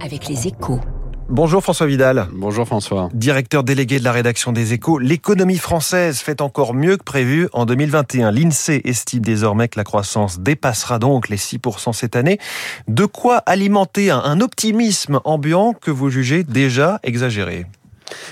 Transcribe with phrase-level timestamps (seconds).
[0.00, 0.80] avec les échos.
[1.30, 2.26] Bonjour François Vidal.
[2.32, 3.10] Bonjour François.
[3.12, 4.98] Directeur délégué de la rédaction des échos.
[4.98, 8.30] L'économie française fait encore mieux que prévu en 2021.
[8.30, 12.38] L'INSEE estime désormais que la croissance dépassera donc les 6% cette année.
[12.88, 17.66] De quoi alimenter un optimisme ambiant que vous jugez déjà exagéré?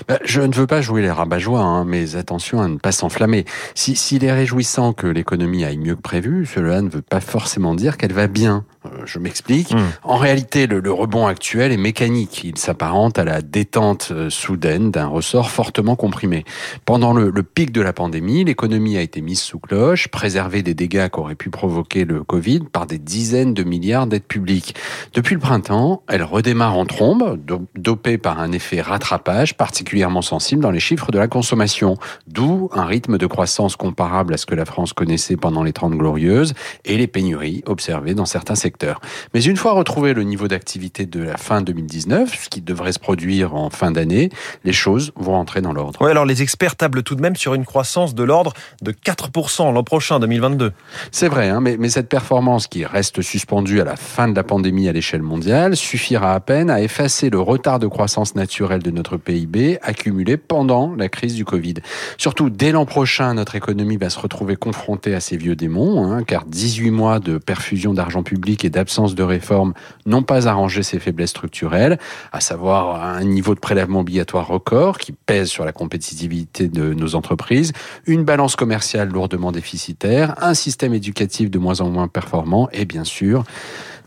[0.07, 3.45] Bah, je ne veux pas jouer les rabat-joie, hein, mais attention à ne pas s'enflammer.
[3.75, 7.75] S'il si, est réjouissant que l'économie aille mieux que prévu, cela ne veut pas forcément
[7.75, 8.65] dire qu'elle va bien.
[9.07, 9.73] Je m'explique.
[9.73, 9.87] Hmm.
[10.03, 12.43] En réalité, le, rebond actuel est mécanique.
[12.43, 16.45] Il s'apparente à la détente euh, soudaine d'un ressort fortement comprimé.
[16.85, 20.73] Pendant le, le pic de la pandémie, l'économie a été mise sous cloche, préservée des
[20.73, 24.75] dégâts qu'aurait pu provoquer le Covid par des dizaines de milliards d'aides publiques.
[25.13, 27.39] Depuis le printemps, elle redémarre en trombe,
[27.75, 31.97] dopée par un effet rattrapage, particulièrement sensible dans les chiffres de la consommation,
[32.27, 35.93] d'où un rythme de croissance comparable à ce que la France connaissait pendant les Trente
[35.93, 36.53] Glorieuses
[36.85, 38.96] et les pénuries observées dans certains secteurs.
[39.33, 42.99] Mais une fois retrouvé le niveau d'activité de la fin 2019, ce qui devrait se
[42.99, 44.29] produire en fin d'année,
[44.63, 45.99] les choses vont entrer dans l'ordre.
[46.01, 49.73] Oui, alors les experts tablent tout de même sur une croissance de l'ordre de 4%
[49.73, 50.71] l'an prochain, 2022.
[51.11, 54.43] C'est vrai, hein, mais, mais cette performance qui reste suspendue à la fin de la
[54.43, 58.91] pandémie à l'échelle mondiale suffira à peine à effacer le retard de croissance naturelle de
[58.91, 61.75] notre PIB accumulé pendant la crise du Covid.
[62.17, 66.23] Surtout, dès l'an prochain, notre économie va se retrouver confrontée à ces vieux démons, hein,
[66.23, 69.73] car 18 mois de perfusion d'argent public et d'absence de réforme
[70.05, 71.99] n'ont pas arrangé ces faiblesses structurelles,
[72.31, 77.15] à savoir un niveau de prélèvement obligatoire record qui pèse sur la compétitivité de nos
[77.15, 77.73] entreprises,
[78.05, 83.03] une balance commerciale lourdement déficitaire, un système éducatif de moins en moins performant et bien
[83.03, 83.43] sûr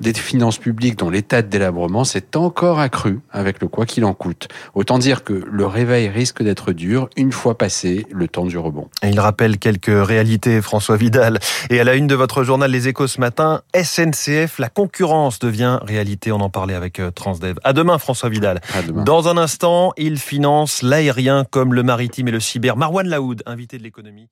[0.00, 4.14] des finances publiques dont l'état de délabrement s'est encore accru avec le quoi qu'il en
[4.14, 4.48] coûte.
[4.74, 8.88] Autant dire que le réveil risque d'être dur une fois passé le temps du rebond.
[9.02, 11.38] il rappelle quelques réalités, François Vidal.
[11.68, 15.78] Et à la une de votre journal Les Échos ce matin, SNCF, la concurrence devient
[15.82, 16.32] réalité.
[16.32, 17.58] On en parlait avec euh, Transdev.
[17.64, 18.60] À demain, François Vidal.
[19.04, 22.76] Dans un instant, il finance l'aérien comme le maritime et le cyber.
[22.76, 24.28] Marwan Laoud, invité de l'économie.